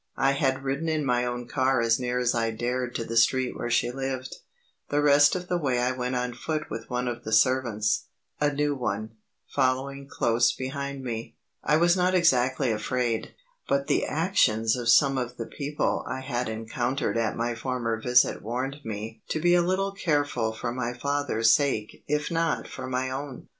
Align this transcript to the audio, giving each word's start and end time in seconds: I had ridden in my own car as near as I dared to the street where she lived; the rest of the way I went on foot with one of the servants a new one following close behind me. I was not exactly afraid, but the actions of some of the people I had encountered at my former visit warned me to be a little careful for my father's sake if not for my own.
I 0.17 0.31
had 0.31 0.63
ridden 0.63 0.89
in 0.89 1.05
my 1.05 1.25
own 1.25 1.47
car 1.47 1.79
as 1.79 1.99
near 1.99 2.17
as 2.17 2.33
I 2.33 2.49
dared 2.49 2.95
to 2.95 3.05
the 3.05 3.15
street 3.15 3.55
where 3.55 3.69
she 3.69 3.91
lived; 3.91 4.35
the 4.89 4.99
rest 4.99 5.35
of 5.35 5.47
the 5.47 5.59
way 5.59 5.77
I 5.79 5.91
went 5.91 6.15
on 6.15 6.33
foot 6.33 6.71
with 6.71 6.89
one 6.89 7.07
of 7.07 7.23
the 7.23 7.31
servants 7.31 8.05
a 8.39 8.51
new 8.51 8.73
one 8.73 9.11
following 9.51 10.07
close 10.07 10.53
behind 10.53 11.03
me. 11.03 11.35
I 11.63 11.77
was 11.77 11.95
not 11.95 12.15
exactly 12.15 12.71
afraid, 12.71 13.35
but 13.69 13.85
the 13.85 14.03
actions 14.07 14.75
of 14.75 14.89
some 14.89 15.19
of 15.19 15.37
the 15.37 15.45
people 15.45 16.03
I 16.09 16.21
had 16.21 16.49
encountered 16.49 17.15
at 17.15 17.37
my 17.37 17.53
former 17.53 18.01
visit 18.01 18.41
warned 18.41 18.77
me 18.83 19.21
to 19.29 19.39
be 19.39 19.53
a 19.53 19.61
little 19.61 19.91
careful 19.91 20.51
for 20.51 20.71
my 20.71 20.93
father's 20.93 21.51
sake 21.51 22.03
if 22.07 22.31
not 22.31 22.67
for 22.67 22.87
my 22.87 23.11
own. 23.11 23.49